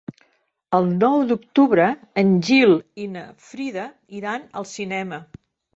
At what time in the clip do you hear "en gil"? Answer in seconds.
2.23-2.75